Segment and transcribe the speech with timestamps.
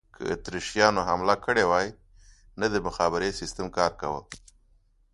[0.13, 1.87] که اتریشیانو حمله کړې وای،
[2.59, 4.21] نه د مخابرې سیسټم کار کاوه.